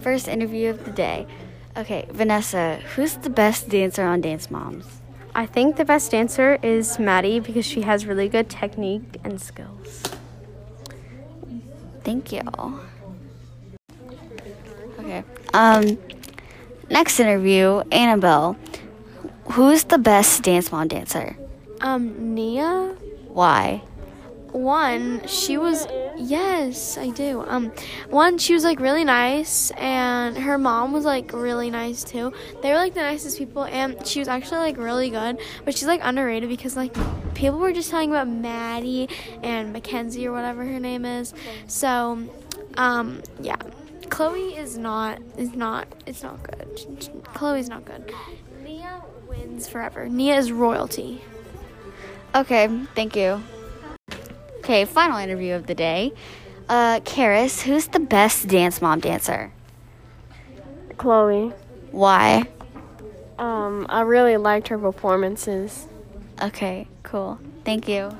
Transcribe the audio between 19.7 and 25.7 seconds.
the best dance mom dancer? Um, Nia. Why? One, she